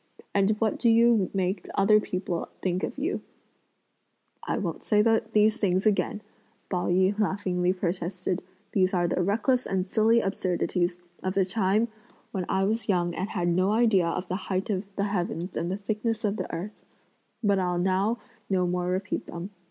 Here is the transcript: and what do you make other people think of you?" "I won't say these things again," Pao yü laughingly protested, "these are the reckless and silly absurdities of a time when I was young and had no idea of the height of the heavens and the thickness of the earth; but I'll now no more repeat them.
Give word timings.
and 0.33 0.51
what 0.59 0.79
do 0.79 0.89
you 0.89 1.29
make 1.33 1.67
other 1.75 1.99
people 1.99 2.49
think 2.63 2.81
of 2.83 2.97
you?" 2.97 3.21
"I 4.47 4.57
won't 4.57 4.81
say 4.81 5.03
these 5.03 5.57
things 5.57 5.85
again," 5.85 6.23
Pao 6.71 6.87
yü 6.87 7.19
laughingly 7.19 7.71
protested, 7.71 8.41
"these 8.71 8.95
are 8.95 9.07
the 9.07 9.21
reckless 9.21 9.67
and 9.67 9.87
silly 9.87 10.19
absurdities 10.19 10.97
of 11.21 11.37
a 11.37 11.45
time 11.45 11.87
when 12.31 12.47
I 12.49 12.63
was 12.63 12.89
young 12.89 13.13
and 13.13 13.29
had 13.29 13.47
no 13.49 13.69
idea 13.69 14.07
of 14.07 14.27
the 14.27 14.49
height 14.49 14.71
of 14.71 14.85
the 14.95 15.03
heavens 15.03 15.55
and 15.55 15.69
the 15.69 15.77
thickness 15.77 16.23
of 16.25 16.37
the 16.37 16.51
earth; 16.51 16.83
but 17.43 17.59
I'll 17.59 17.77
now 17.77 18.17
no 18.49 18.65
more 18.65 18.87
repeat 18.87 19.27
them. 19.27 19.51